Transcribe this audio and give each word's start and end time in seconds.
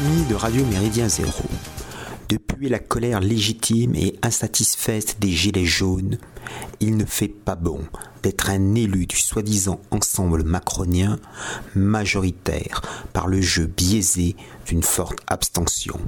De 0.00 0.34
Radio 0.34 0.64
Méridien 0.64 1.10
Zéro, 1.10 1.44
depuis 2.30 2.70
la 2.70 2.78
colère 2.78 3.20
légitime 3.20 3.94
et 3.94 4.14
insatisfaite 4.22 5.16
des 5.20 5.28
Gilets 5.28 5.66
jaunes, 5.66 6.16
il 6.80 6.96
ne 6.96 7.04
fait 7.04 7.28
pas 7.28 7.54
bon 7.54 7.80
d'être 8.22 8.50
un 8.50 8.74
élu 8.74 9.06
du 9.06 9.16
soi-disant 9.16 9.80
ensemble 9.90 10.42
macronien 10.44 11.18
majoritaire 11.74 12.82
par 13.12 13.28
le 13.28 13.40
jeu 13.40 13.66
biaisé 13.66 14.36
d'une 14.66 14.82
forte 14.82 15.20
abstention. 15.26 15.98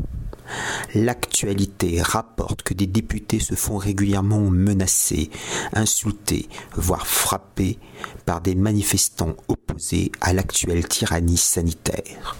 L'actualité 0.94 2.02
rapporte 2.02 2.62
que 2.62 2.74
des 2.74 2.86
députés 2.86 3.40
se 3.40 3.54
font 3.54 3.76
régulièrement 3.76 4.40
menacer, 4.40 5.30
insulter, 5.72 6.48
voire 6.74 7.06
frapper 7.06 7.78
par 8.26 8.40
des 8.40 8.54
manifestants 8.54 9.36
opposés 9.48 10.12
à 10.20 10.32
l'actuelle 10.32 10.86
tyrannie 10.86 11.38
sanitaire. 11.38 12.36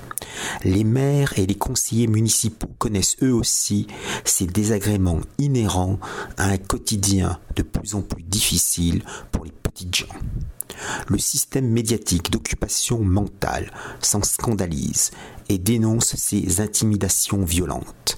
Les 0.64 0.84
maires 0.84 1.39
et 1.39 1.47
les 1.47 1.55
conseillers 1.55 2.06
municipaux 2.06 2.70
connaissent 2.78 3.16
eux 3.23 3.33
aussi 3.33 3.87
ces 4.25 4.47
désagréments 4.47 5.20
inhérents 5.39 5.98
à 6.36 6.45
un 6.45 6.58
quotidien 6.58 7.39
de 7.56 7.62
plus 7.62 7.92
plus 8.01 8.23
difficile 8.23 9.03
pour 9.31 9.45
les 9.45 9.53
petites 9.53 9.95
gens. 9.95 10.07
Le 11.09 11.19
système 11.19 11.69
médiatique 11.69 12.31
d'occupation 12.31 13.01
mentale 13.01 13.71
s'en 14.01 14.23
scandalise 14.23 15.11
et 15.48 15.59
dénonce 15.59 16.17
ces 16.17 16.61
intimidations 16.61 17.45
violentes. 17.45 18.17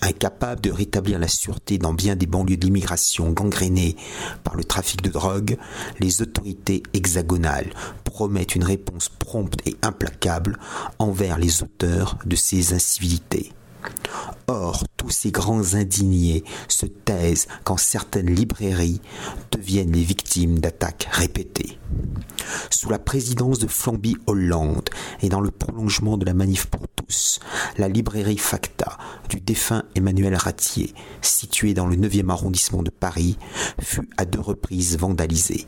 Incapable 0.00 0.60
de 0.60 0.70
rétablir 0.70 1.18
la 1.18 1.28
sûreté 1.28 1.78
dans 1.78 1.92
bien 1.92 2.16
des 2.16 2.26
banlieues 2.26 2.56
d'immigration 2.56 3.30
gangrénées 3.30 3.96
par 4.44 4.54
le 4.54 4.64
trafic 4.64 5.02
de 5.02 5.10
drogue, 5.10 5.56
les 5.98 6.22
autorités 6.22 6.82
hexagonales 6.94 7.72
promettent 8.04 8.54
une 8.54 8.64
réponse 8.64 9.08
prompte 9.08 9.66
et 9.66 9.76
implacable 9.82 10.58
envers 10.98 11.38
les 11.38 11.62
auteurs 11.62 12.18
de 12.24 12.36
ces 12.36 12.74
incivilités. 12.74 13.52
Or, 14.46 14.84
tous 14.96 15.10
ces 15.10 15.30
grands 15.30 15.74
indignés 15.74 16.42
se 16.68 16.86
taisent 16.86 17.48
quand 17.64 17.76
certaines 17.76 18.34
librairies 18.34 19.00
deviennent 19.52 19.92
les 19.92 20.02
victimes 20.02 20.58
d'attaques 20.58 21.08
répétées. 21.10 21.78
Sous 22.70 22.88
la 22.88 22.98
présidence 22.98 23.58
de 23.58 23.66
Flamby 23.66 24.16
Hollande 24.26 24.88
et 25.20 25.28
dans 25.28 25.40
le 25.40 25.50
prolongement 25.50 26.16
de 26.16 26.24
la 26.24 26.32
manif 26.32 26.66
pour 26.66 26.88
tous, 26.88 27.40
la 27.76 27.88
librairie 27.88 28.38
Facta 28.38 28.96
du 29.28 29.40
défunt 29.40 29.84
Emmanuel 29.94 30.34
Ratier, 30.34 30.94
située 31.20 31.74
dans 31.74 31.86
le 31.86 31.96
9e 31.96 32.30
arrondissement 32.30 32.82
de 32.82 32.90
Paris, 32.90 33.36
fut 33.80 34.08
à 34.16 34.24
deux 34.24 34.40
reprises 34.40 34.96
vandalisée. 34.96 35.66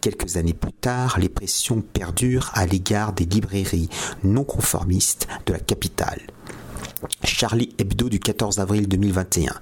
Quelques 0.00 0.36
années 0.36 0.54
plus 0.54 0.72
tard, 0.72 1.18
les 1.18 1.28
pressions 1.28 1.82
perdurent 1.82 2.50
à 2.54 2.66
l'égard 2.66 3.12
des 3.12 3.26
librairies 3.26 3.90
non 4.24 4.44
conformistes 4.44 5.28
de 5.46 5.52
la 5.52 5.60
capitale. 5.60 6.20
Charlie 7.24 7.74
Hebdo 7.78 8.08
du 8.08 8.20
14 8.20 8.58
avril 8.58 8.88
2021 8.88 9.54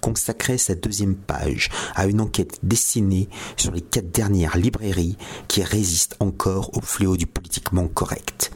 consacrait 0.00 0.58
sa 0.58 0.74
deuxième 0.74 1.14
page 1.14 1.68
à 1.94 2.06
une 2.06 2.20
enquête 2.20 2.58
dessinée 2.62 3.28
sur 3.56 3.72
les 3.72 3.80
quatre 3.80 4.10
dernières 4.10 4.56
librairies 4.56 5.16
qui 5.48 5.62
résistent 5.62 6.16
encore 6.20 6.76
au 6.76 6.80
fléau 6.80 7.16
du 7.16 7.26
politiquement 7.26 7.88
correct. 7.88 8.52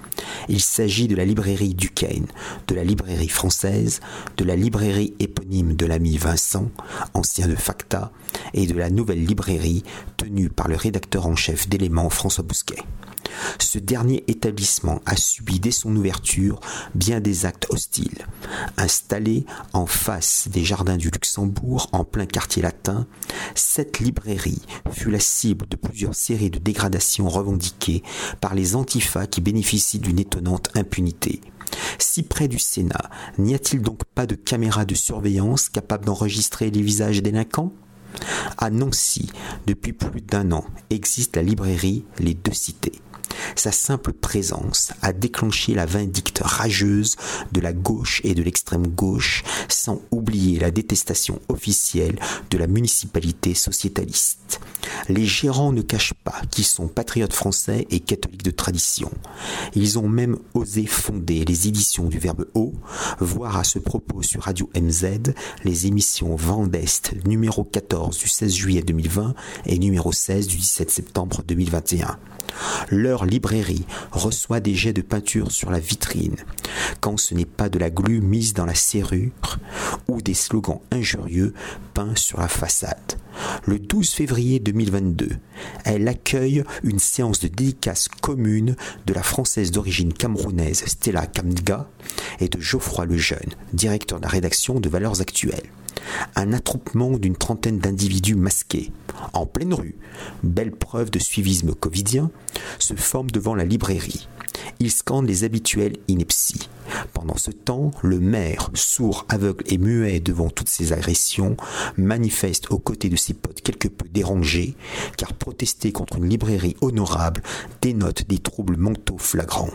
Il 0.48 0.60
s'agit 0.60 1.08
de 1.08 1.16
la 1.16 1.24
librairie 1.24 1.74
Duquesne, 1.74 2.26
de 2.68 2.74
la 2.74 2.84
librairie 2.84 3.28
française, 3.28 4.00
de 4.36 4.44
la 4.44 4.56
librairie 4.56 5.14
éponyme 5.18 5.74
de 5.74 5.86
l'ami 5.86 6.16
Vincent, 6.16 6.70
ancien 7.14 7.48
de 7.48 7.56
Facta, 7.56 8.12
et 8.52 8.66
de 8.66 8.74
la 8.74 8.90
nouvelle 8.90 9.24
librairie 9.24 9.84
tenue 10.16 10.50
par 10.50 10.68
le 10.68 10.76
rédacteur 10.76 11.26
en 11.26 11.36
chef 11.36 11.68
d'éléments 11.68 12.10
François 12.10 12.44
Bousquet. 12.44 12.82
Ce 13.58 13.78
dernier 13.78 14.24
établissement 14.28 15.00
a 15.06 15.16
subi 15.16 15.60
dès 15.60 15.70
son 15.70 15.94
ouverture 15.96 16.60
bien 16.94 17.20
des 17.20 17.46
actes 17.46 17.66
hostiles. 17.70 18.26
Installé 18.76 19.46
en 19.72 19.86
face 19.86 20.48
des 20.50 20.64
jardins 20.64 20.96
du 20.96 21.10
Luxembourg, 21.10 21.88
en 21.92 22.04
plein 22.04 22.26
quartier 22.26 22.62
latin, 22.62 23.06
cette 23.54 23.98
librairie 23.98 24.62
fut 24.92 25.10
la 25.10 25.20
cible 25.20 25.66
de 25.68 25.76
plusieurs 25.76 26.14
séries 26.14 26.50
de 26.50 26.58
dégradations 26.58 27.28
revendiquées 27.28 28.02
par 28.40 28.54
les 28.54 28.76
antifas 28.76 29.26
qui 29.26 29.40
bénéficient 29.40 29.98
d'une 29.98 30.18
étonnante 30.18 30.70
impunité. 30.74 31.40
Si 31.98 32.22
près 32.22 32.48
du 32.48 32.58
Sénat, 32.58 33.10
n'y 33.38 33.54
a-t-il 33.54 33.82
donc 33.82 34.04
pas 34.14 34.26
de 34.26 34.34
caméras 34.34 34.84
de 34.84 34.94
surveillance 34.94 35.68
capables 35.68 36.04
d'enregistrer 36.04 36.70
les 36.70 36.82
visages 36.82 37.22
délinquants? 37.22 37.72
À 38.58 38.70
Nancy, 38.70 39.30
depuis 39.66 39.92
plus 39.92 40.20
d'un 40.20 40.52
an, 40.52 40.64
existe 40.90 41.36
la 41.36 41.42
librairie 41.42 42.04
Les 42.18 42.34
Deux 42.34 42.52
Cités. 42.52 43.00
Sa 43.56 43.72
simple 43.72 44.12
présence 44.12 44.92
a 45.02 45.12
déclenché 45.12 45.74
la 45.74 45.86
vindicte 45.86 46.40
rageuse 46.44 47.16
de 47.52 47.60
la 47.60 47.72
gauche 47.72 48.20
et 48.24 48.34
de 48.34 48.42
l'extrême 48.42 48.86
gauche, 48.86 49.42
sans 49.68 50.02
oublier 50.10 50.58
la 50.58 50.70
détestation 50.70 51.40
officielle 51.48 52.18
de 52.50 52.58
la 52.58 52.66
municipalité 52.66 53.54
sociétaliste. 53.54 54.60
Les 55.08 55.24
gérants 55.24 55.72
ne 55.72 55.82
cachent 55.82 56.14
pas 56.14 56.40
qu'ils 56.50 56.64
sont 56.64 56.88
patriotes 56.88 57.32
français 57.32 57.86
et 57.90 58.00
catholiques 58.00 58.42
de 58.42 58.50
tradition. 58.50 59.10
Ils 59.74 59.98
ont 59.98 60.08
même 60.08 60.38
osé 60.54 60.86
fonder 60.86 61.44
les 61.44 61.68
éditions 61.68 62.04
du 62.04 62.18
Verbe 62.18 62.46
haut, 62.54 62.74
voir 63.18 63.56
à 63.56 63.64
ce 63.64 63.78
propos 63.78 64.22
sur 64.22 64.42
Radio 64.42 64.70
MZ 64.74 65.34
les 65.64 65.86
émissions 65.86 66.36
Vent 66.36 66.66
d'Est 66.66 67.12
numéro 67.26 67.64
14 67.64 68.18
du 68.18 68.28
16 68.28 68.54
juillet 68.54 68.82
2020 68.82 69.34
et 69.66 69.78
numéro 69.78 70.12
16 70.12 70.46
du 70.46 70.56
17 70.56 70.90
septembre 70.90 71.42
2021. 71.46 72.18
Leur 72.90 73.13
librairie 73.22 73.86
reçoit 74.10 74.58
des 74.58 74.74
jets 74.74 74.92
de 74.92 75.02
peinture 75.02 75.52
sur 75.52 75.70
la 75.70 75.78
vitrine, 75.78 76.36
quand 77.00 77.16
ce 77.16 77.34
n'est 77.34 77.44
pas 77.44 77.68
de 77.68 77.78
la 77.78 77.90
glu 77.90 78.20
mise 78.20 78.54
dans 78.54 78.66
la 78.66 78.74
serrure 78.74 79.60
ou 80.08 80.20
des 80.20 80.34
slogans 80.34 80.80
injurieux 80.90 81.54
peints 81.94 82.16
sur 82.16 82.40
la 82.40 82.48
façade. 82.48 83.18
Le 83.64 83.78
12 83.78 84.10
février 84.10 84.58
2022, 84.58 85.28
elle 85.84 86.08
accueille 86.08 86.64
une 86.82 86.98
séance 86.98 87.38
de 87.38 87.48
dédicace 87.48 88.08
commune 88.08 88.74
de 89.06 89.14
la 89.14 89.22
française 89.22 89.70
d'origine 89.70 90.12
camerounaise 90.12 90.84
Stella 90.86 91.26
Kamga 91.26 91.88
et 92.40 92.48
de 92.48 92.60
Geoffroy 92.60 93.06
Lejeune, 93.06 93.54
directeur 93.72 94.18
de 94.18 94.24
la 94.24 94.30
rédaction 94.30 94.80
de 94.80 94.88
Valeurs 94.88 95.20
Actuelles 95.20 95.70
un 96.36 96.52
attroupement 96.52 97.10
d'une 97.10 97.36
trentaine 97.36 97.78
d'individus 97.78 98.34
masqués, 98.34 98.92
en 99.32 99.46
pleine 99.46 99.74
rue, 99.74 99.96
belle 100.42 100.72
preuve 100.72 101.10
de 101.10 101.18
suivisme 101.18 101.74
covidien, 101.74 102.30
se 102.78 102.94
forme 102.94 103.30
devant 103.30 103.54
la 103.54 103.64
librairie. 103.64 104.28
Ils 104.84 104.90
scandent 104.90 105.26
les 105.26 105.44
habituels 105.44 105.96
inepties. 106.08 106.68
Pendant 107.14 107.38
ce 107.38 107.50
temps, 107.50 107.90
le 108.02 108.20
maire, 108.20 108.68
sourd, 108.74 109.24
aveugle 109.30 109.64
et 109.66 109.78
muet 109.78 110.20
devant 110.20 110.50
toutes 110.50 110.68
ces 110.68 110.92
agressions, 110.92 111.56
manifeste 111.96 112.70
aux 112.70 112.78
côtés 112.78 113.08
de 113.08 113.16
ses 113.16 113.32
potes 113.32 113.62
quelque 113.62 113.88
peu 113.88 114.06
dérangés, 114.06 114.74
car 115.16 115.32
protester 115.32 115.90
contre 115.90 116.18
une 116.18 116.28
librairie 116.28 116.76
honorable 116.82 117.42
dénote 117.80 118.28
des 118.28 118.40
troubles 118.40 118.76
mentaux 118.76 119.16
flagrants. 119.16 119.70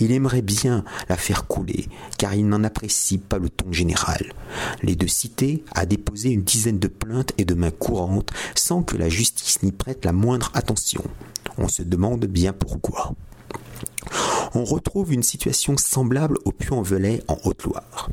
Il 0.00 0.10
aimerait 0.10 0.42
bien 0.42 0.82
la 1.08 1.16
faire 1.16 1.46
couler, 1.46 1.86
car 2.18 2.34
il 2.34 2.48
n'en 2.48 2.64
apprécie 2.64 3.18
pas 3.18 3.38
le 3.38 3.48
ton 3.48 3.70
général. 3.70 4.32
Les 4.82 4.96
deux 4.96 5.06
cités 5.06 5.62
a 5.72 5.86
déposé 5.86 6.30
une 6.30 6.42
dizaine 6.42 6.80
de 6.80 6.88
plaintes 6.88 7.32
et 7.38 7.44
de 7.44 7.54
mains 7.54 7.70
courantes 7.70 8.30
sans 8.56 8.82
que 8.82 8.96
la 8.96 9.08
justice 9.08 9.62
n'y 9.62 9.70
prête 9.70 10.04
la 10.04 10.12
moindre 10.12 10.50
attention. 10.54 11.04
On 11.58 11.68
se 11.68 11.84
demande 11.84 12.24
bien 12.24 12.52
pourquoi. 12.52 13.14
On 14.54 14.64
retrouve 14.64 15.12
une 15.12 15.22
situation 15.22 15.76
semblable 15.78 16.38
au 16.44 16.52
Puy-en-Velay 16.52 17.22
en 17.28 17.38
Haute-Loire. 17.44 18.10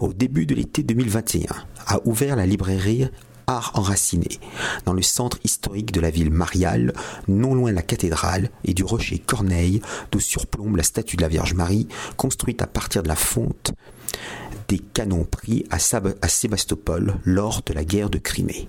Au 0.00 0.12
début 0.12 0.46
de 0.46 0.54
l'été 0.54 0.82
2021, 0.82 1.46
a 1.86 2.00
ouvert 2.06 2.36
la 2.36 2.46
librairie 2.46 3.08
Art 3.46 3.72
enraciné, 3.74 4.40
dans 4.86 4.94
le 4.94 5.02
centre 5.02 5.38
historique 5.44 5.92
de 5.92 6.00
la 6.00 6.08
ville 6.08 6.30
mariale, 6.30 6.94
non 7.28 7.54
loin 7.54 7.70
de 7.70 7.76
la 7.76 7.82
cathédrale 7.82 8.48
et 8.64 8.72
du 8.72 8.84
rocher 8.84 9.18
Corneille, 9.18 9.82
d'où 10.10 10.20
surplombe 10.20 10.76
la 10.76 10.82
statue 10.82 11.16
de 11.16 11.22
la 11.22 11.28
Vierge 11.28 11.52
Marie, 11.52 11.86
construite 12.16 12.62
à 12.62 12.66
partir 12.66 13.02
de 13.02 13.08
la 13.08 13.16
fonte 13.16 13.74
des 14.68 14.78
canons 14.78 15.24
pris 15.24 15.66
à, 15.70 15.78
Sébastopol 15.78 17.16
lors 17.24 17.60
de 17.66 17.74
la 17.74 17.84
guerre 17.84 18.08
de 18.08 18.18
Crimée. 18.18 18.68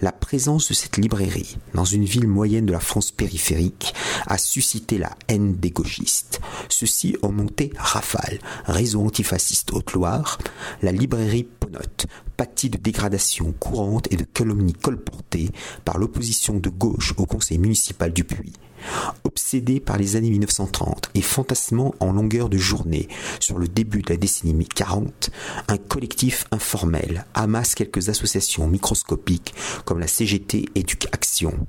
La 0.00 0.12
présence 0.12 0.68
de 0.68 0.74
cette 0.74 0.96
librairie 0.96 1.58
dans 1.74 1.84
une 1.84 2.04
ville 2.04 2.26
moyenne 2.26 2.66
de 2.66 2.72
la 2.72 2.80
France 2.80 3.10
périphérique 3.10 3.94
a 4.26 4.38
suscité 4.38 4.98
la 4.98 5.10
haine 5.28 5.56
des 5.56 5.70
gauchistes. 5.70 6.40
Ceux-ci 6.68 7.16
ont 7.22 7.32
monté 7.32 7.72
Rafale, 7.76 8.38
réseau 8.64 9.04
antifasciste 9.04 9.72
Haute-Loire, 9.72 10.38
la 10.82 10.92
librairie 10.92 11.48
Ponote, 11.72 12.06
pâtie 12.36 12.70
de 12.70 12.78
dégradations 12.78 13.52
courantes 13.52 14.08
et 14.10 14.16
de 14.16 14.24
calomnies 14.24 14.74
colportées 14.74 15.50
par 15.84 15.98
l'opposition 15.98 16.58
de 16.58 16.68
gauche 16.68 17.14
au 17.16 17.26
conseil 17.26 17.58
municipal 17.58 18.12
du 18.12 18.24
Puy. 18.24 18.52
Obsédé 19.24 19.80
par 19.80 19.96
les 19.96 20.16
années 20.16 20.30
1930 20.30 21.10
et 21.14 21.22
fantasmant 21.22 21.94
en 22.00 22.12
longueur 22.12 22.48
de 22.48 22.58
journée 22.58 23.08
sur 23.38 23.58
le 23.58 23.68
début 23.68 24.02
de 24.02 24.10
la 24.10 24.16
décennie 24.16 24.66
40, 24.66 25.30
un 25.68 25.76
collectif 25.76 26.46
informel 26.50 27.24
amasse 27.34 27.74
quelques 27.74 28.08
associations 28.08 28.66
microscopiques 28.66 29.54
comme 29.84 30.00
la 30.00 30.08
CGT 30.08 30.66
Éduc 30.74 31.06
Action 31.12 31.66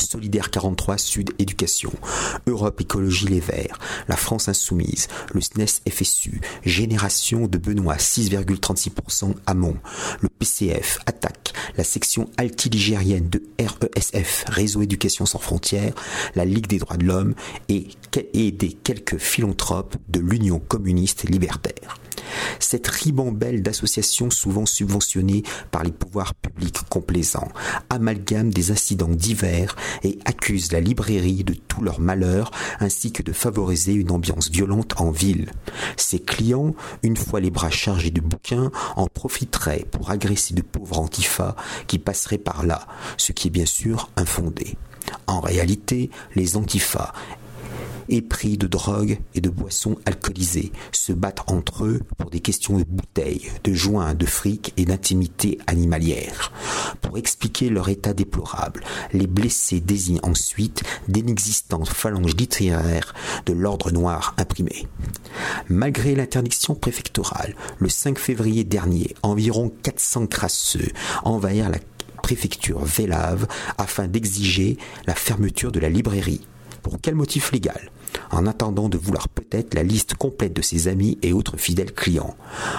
Solidaire 0.00 0.50
43 0.50 0.98
Sud 0.98 1.30
Éducation, 1.38 1.92
Europe 2.46 2.80
Écologie 2.80 3.26
Les 3.26 3.40
Verts, 3.40 3.78
La 4.08 4.16
France 4.16 4.48
Insoumise, 4.48 5.08
le 5.32 5.40
SNES 5.40 5.82
FSU, 5.90 6.40
Génération 6.64 7.46
de 7.46 7.58
Benoît 7.58 7.96
6,36% 7.96 9.34
à 9.46 9.54
Mont, 9.54 9.76
le 10.20 10.28
PCF 10.28 10.98
attaque. 11.06 11.52
La 11.76 11.84
section 11.84 12.30
altiligérienne 12.36 13.28
de 13.28 13.42
RESF, 13.60 14.44
Réseau 14.48 14.82
Éducation 14.82 15.26
sans 15.26 15.38
frontières, 15.38 15.94
la 16.34 16.44
Ligue 16.44 16.66
des 16.66 16.78
droits 16.78 16.96
de 16.96 17.04
l'homme 17.04 17.34
et, 17.68 17.88
et 18.32 18.50
des 18.50 18.72
quelques 18.72 19.18
philanthropes 19.18 19.96
de 20.08 20.20
l'Union 20.20 20.58
communiste 20.58 21.28
libertaire. 21.28 21.98
Cette 22.58 22.86
ribambelle 22.86 23.62
d'associations 23.62 24.30
souvent 24.30 24.66
subventionnées 24.66 25.42
par 25.70 25.84
les 25.84 25.92
pouvoirs 25.92 26.34
publics 26.34 26.78
complaisants 26.88 27.48
amalgame 27.90 28.50
des 28.50 28.70
incidents 28.70 29.08
divers 29.08 29.76
et 30.02 30.18
accuse 30.24 30.72
la 30.72 30.80
librairie 30.80 31.44
de 31.44 31.54
tous 31.54 31.82
leurs 31.82 32.00
malheurs 32.00 32.50
ainsi 32.80 33.12
que 33.12 33.22
de 33.22 33.32
favoriser 33.32 33.92
une 33.92 34.10
ambiance 34.10 34.50
violente 34.50 35.00
en 35.00 35.10
ville. 35.10 35.52
Ses 35.96 36.20
clients, 36.20 36.74
une 37.02 37.16
fois 37.16 37.40
les 37.40 37.50
bras 37.50 37.70
chargés 37.70 38.10
de 38.10 38.20
bouquins, 38.20 38.70
en 38.96 39.06
profiteraient 39.06 39.86
pour 39.90 40.10
agresser 40.10 40.54
de 40.54 40.62
pauvres 40.62 40.98
antifas 40.98 41.56
qui 41.86 41.98
passeraient 41.98 42.38
par 42.38 42.64
là, 42.64 42.86
ce 43.16 43.32
qui 43.32 43.48
est 43.48 43.52
bien 43.52 43.66
sûr 43.66 44.10
infondé. 44.16 44.76
En 45.26 45.40
réalité, 45.40 46.10
les 46.34 46.56
antifas 46.56 47.12
épris 48.08 48.58
de 48.58 48.66
drogue 48.66 49.18
et 49.34 49.40
de 49.40 49.48
boissons 49.48 49.96
alcoolisées, 50.04 50.72
se 50.92 51.12
battent 51.12 51.44
entre 51.46 51.84
eux 51.84 52.00
pour 52.16 52.30
des 52.30 52.40
questions 52.40 52.78
de 52.78 52.84
bouteilles, 52.84 53.50
de 53.64 53.72
joints, 53.72 54.14
de 54.14 54.26
fric 54.26 54.72
et 54.76 54.84
d'intimité 54.84 55.58
animalière. 55.66 56.52
Pour 57.00 57.18
expliquer 57.18 57.70
leur 57.70 57.88
état 57.88 58.12
déplorable, 58.12 58.84
les 59.12 59.26
blessés 59.26 59.80
désignent 59.80 60.20
ensuite 60.22 60.82
d'inexistantes 61.08 61.88
phalanges 61.88 62.36
littéraires 62.36 63.14
de 63.46 63.52
l'ordre 63.52 63.90
noir 63.90 64.34
imprimé. 64.38 64.86
Malgré 65.68 66.14
l'interdiction 66.14 66.74
préfectorale, 66.74 67.54
le 67.78 67.88
5 67.88 68.18
février 68.18 68.64
dernier, 68.64 69.14
environ 69.22 69.72
400 69.82 70.26
crasseux 70.26 70.92
envahirent 71.24 71.70
la 71.70 71.78
préfecture 72.22 72.84
Vélave 72.84 73.46
afin 73.78 74.06
d'exiger 74.06 74.76
la 75.06 75.14
fermeture 75.14 75.72
de 75.72 75.80
la 75.80 75.88
librairie. 75.88 76.46
Pour 76.82 77.00
quel 77.00 77.14
motif 77.14 77.52
légal? 77.52 77.90
En 78.30 78.46
attendant 78.46 78.88
de 78.88 78.98
vouloir 78.98 79.28
peut-être 79.28 79.74
la 79.74 79.82
liste 79.82 80.14
complète 80.14 80.52
de 80.52 80.62
ses 80.62 80.88
amis 80.88 81.18
et 81.22 81.32
autres 81.32 81.56
fidèles 81.56 81.92
clients. 81.92 82.36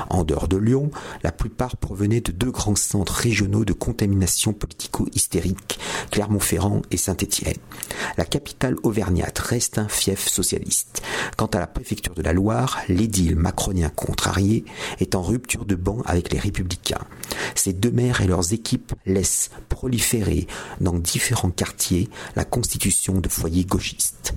En 0.09 0.23
dehors 0.23 0.47
de 0.47 0.57
Lyon, 0.57 0.91
la 1.23 1.31
plupart 1.31 1.77
provenaient 1.77 2.21
de 2.21 2.31
deux 2.31 2.51
grands 2.51 2.75
centres 2.75 3.13
régionaux 3.13 3.63
de 3.63 3.73
contamination 3.73 4.53
politico-hystérique, 4.53 5.79
Clermont-Ferrand 6.11 6.81
et 6.89 6.97
Saint-Étienne. 6.97 7.57
La 8.17 8.25
capitale 8.25 8.75
auvergnate 8.83 9.37
reste 9.39 9.77
un 9.77 9.87
fief 9.87 10.27
socialiste. 10.27 11.03
Quant 11.37 11.47
à 11.47 11.59
la 11.59 11.67
préfecture 11.67 12.15
de 12.15 12.21
la 12.21 12.33
Loire, 12.33 12.79
l'édile 12.87 13.35
macronien 13.35 13.89
contrarié 13.89 14.65
est 14.99 15.15
en 15.15 15.21
rupture 15.21 15.65
de 15.65 15.75
banc 15.75 16.01
avec 16.05 16.33
les 16.33 16.39
républicains. 16.39 17.05
Ces 17.55 17.73
deux 17.73 17.91
maires 17.91 18.21
et 18.21 18.27
leurs 18.27 18.53
équipes 18.53 18.93
laissent 19.05 19.51
proliférer 19.69 20.47
dans 20.81 20.97
différents 20.97 21.51
quartiers 21.51 22.09
la 22.35 22.45
constitution 22.45 23.19
de 23.19 23.29
foyers 23.29 23.65
gauchistes. 23.65 24.33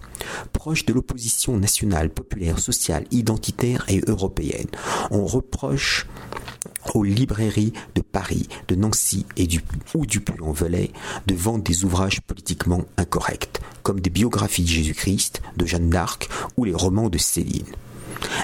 Proche 0.52 0.84
de 0.84 0.92
l'opposition 0.92 1.56
nationale, 1.56 2.10
populaire, 2.10 2.58
sociale, 2.58 3.06
identitaire 3.10 3.84
et 3.88 4.00
européenne, 4.06 4.68
on 5.10 5.24
aux 6.94 7.04
librairies 7.04 7.72
de 7.94 8.02
Paris, 8.02 8.48
de 8.68 8.74
Nancy 8.74 9.26
et 9.36 9.46
du, 9.46 9.60
ou 9.94 10.06
du 10.06 10.20
Puy-en-Velay 10.20 10.90
de 11.26 11.34
vendre 11.34 11.64
des 11.64 11.84
ouvrages 11.84 12.20
politiquement 12.20 12.84
incorrects, 12.96 13.60
comme 13.82 14.00
des 14.00 14.10
biographies 14.10 14.62
de 14.62 14.68
Jésus-Christ, 14.68 15.42
de 15.56 15.66
Jeanne 15.66 15.90
d'Arc 15.90 16.28
ou 16.56 16.64
les 16.64 16.74
romans 16.74 17.08
de 17.08 17.18
Céline. 17.18 17.66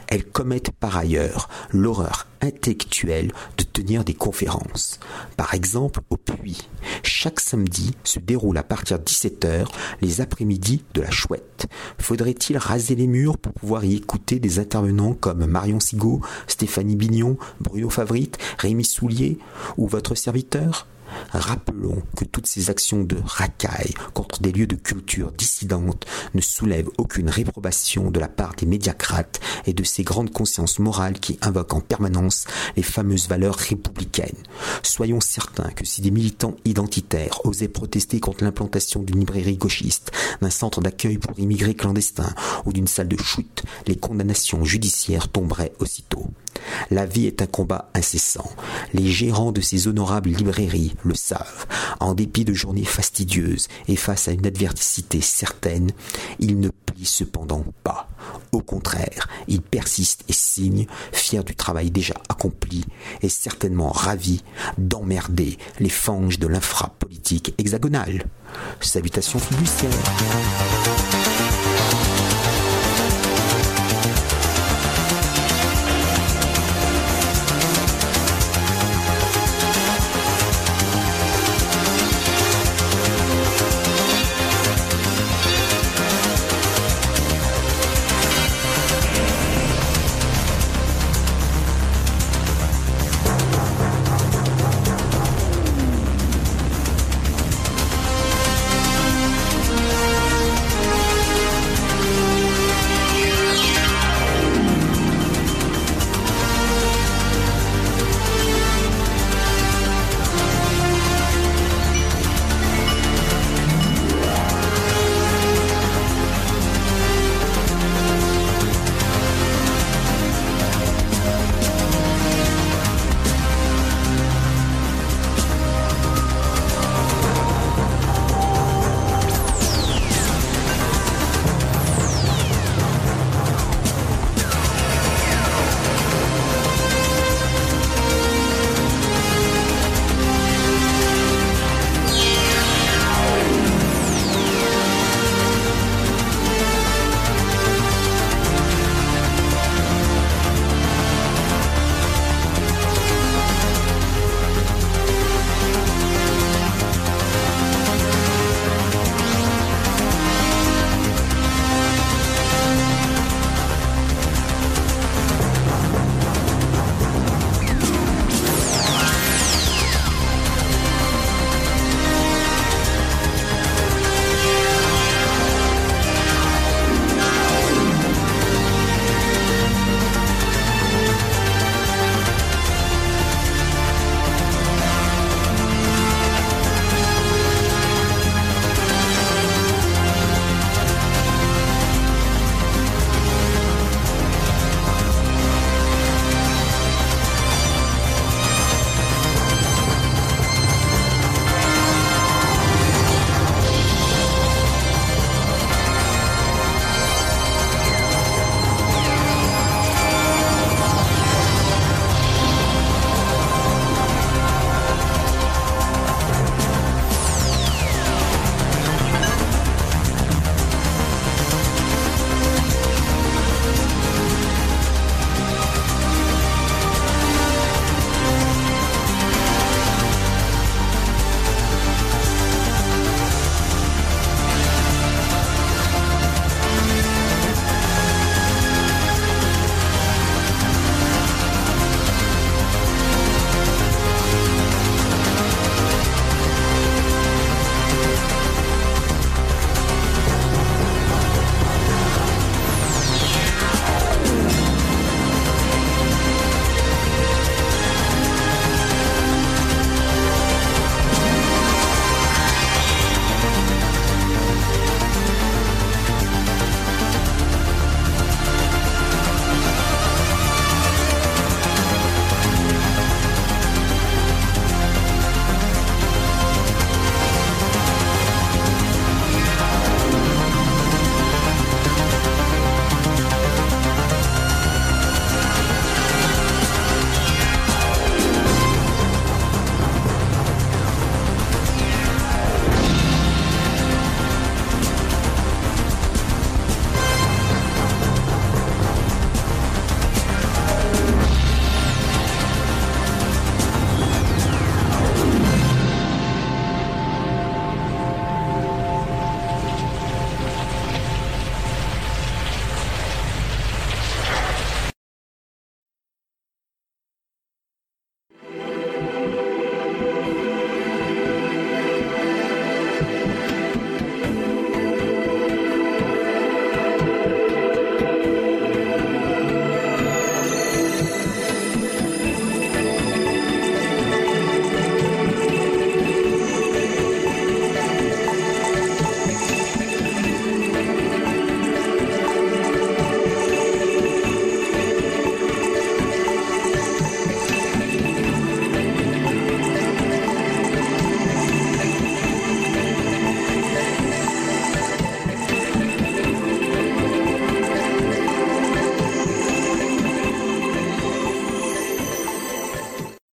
Elles 0.06 0.24
commettent 0.24 0.70
par 0.72 0.96
ailleurs 0.96 1.48
l'horreur 1.70 2.26
intellectuelle 2.40 3.32
de 3.56 3.64
tenir 3.64 4.04
des 4.04 4.14
conférences. 4.14 5.00
Par 5.36 5.54
exemple, 5.54 6.00
au 6.10 6.16
Puy, 6.16 6.68
chaque 7.02 7.40
samedi 7.40 7.94
se 8.04 8.18
déroule 8.18 8.58
à 8.58 8.62
partir 8.62 8.98
de 8.98 9.04
17h 9.04 9.66
les 10.00 10.20
après-midi 10.20 10.84
de 10.94 11.00
la 11.00 11.10
chouette. 11.10 11.66
Faudrait-il 11.98 12.56
raser 12.58 12.94
les 12.94 13.06
murs 13.06 13.38
pour 13.38 13.52
pouvoir 13.52 13.84
y 13.84 13.96
écouter 13.96 14.38
des 14.38 14.58
intervenants 14.58 15.14
comme 15.14 15.46
Marion 15.46 15.80
Sigaud, 15.80 16.20
Stéphanie 16.46 16.96
Bignon, 16.96 17.36
Bruno 17.60 17.90
Favrite, 17.90 18.38
Rémi 18.58 18.84
Soulier 18.84 19.38
ou 19.76 19.86
votre 19.86 20.14
serviteur? 20.14 20.86
Rappelons 21.30 22.02
que 22.16 22.24
toutes 22.24 22.46
ces 22.46 22.70
actions 22.70 23.04
de 23.04 23.16
racaille 23.24 23.94
contre 24.14 24.40
des 24.40 24.52
lieux 24.52 24.66
de 24.66 24.76
culture 24.76 25.32
dissidente 25.32 26.06
ne 26.34 26.40
soulèvent 26.40 26.90
aucune 26.98 27.28
réprobation 27.28 28.10
de 28.10 28.20
la 28.20 28.28
part 28.28 28.54
des 28.54 28.66
médiacrates 28.66 29.40
et 29.66 29.72
de 29.72 29.84
ces 29.84 30.02
grandes 30.02 30.32
consciences 30.32 30.78
morales 30.78 31.18
qui 31.20 31.38
invoquent 31.42 31.74
en 31.74 31.80
permanence 31.80 32.46
les 32.76 32.82
fameuses 32.82 33.28
valeurs 33.28 33.56
républicaines. 33.56 34.42
Soyons 34.82 35.20
certains 35.20 35.70
que 35.70 35.84
si 35.84 36.00
des 36.00 36.10
militants 36.10 36.56
identitaires 36.64 37.44
osaient 37.44 37.68
protester 37.68 38.20
contre 38.20 38.44
l'implantation 38.44 39.02
d'une 39.02 39.20
librairie 39.20 39.56
gauchiste, 39.56 40.12
d'un 40.40 40.50
centre 40.50 40.80
d'accueil 40.80 41.18
pour 41.18 41.38
immigrés 41.38 41.74
clandestins 41.74 42.34
ou 42.64 42.72
d'une 42.72 42.86
salle 42.86 43.08
de 43.08 43.20
chute, 43.20 43.62
les 43.86 43.96
condamnations 43.96 44.64
judiciaires 44.64 45.28
tomberaient 45.28 45.72
aussitôt. 45.78 46.26
La 46.90 47.06
vie 47.06 47.26
est 47.26 47.42
un 47.42 47.46
combat 47.46 47.90
incessant. 47.94 48.50
Les 48.92 49.06
gérants 49.06 49.52
de 49.52 49.60
ces 49.60 49.88
honorables 49.88 50.30
librairies 50.30 50.94
le 51.04 51.14
savent. 51.14 51.66
En 52.00 52.14
dépit 52.14 52.44
de 52.44 52.54
journées 52.54 52.84
fastidieuses 52.84 53.68
et 53.88 53.96
face 53.96 54.28
à 54.28 54.32
une 54.32 54.46
adversité 54.46 55.20
certaine, 55.20 55.90
ils 56.38 56.58
ne 56.58 56.68
plient 56.68 57.06
cependant 57.06 57.64
pas. 57.84 58.08
Au 58.52 58.60
contraire, 58.60 59.28
ils 59.46 59.62
persistent 59.62 60.24
et 60.28 60.32
signent, 60.32 60.86
fiers 61.12 61.44
du 61.44 61.54
travail 61.54 61.90
déjà 61.90 62.14
accompli 62.28 62.84
et 63.22 63.28
certainement 63.28 63.90
ravis 63.90 64.42
d'emmerder 64.78 65.58
les 65.80 65.88
fanges 65.88 66.38
de 66.38 66.46
l'infrapolitique 66.46 67.54
hexagonale. 67.58 68.24
Salutations 68.80 69.38
fiduciaires. 69.38 69.90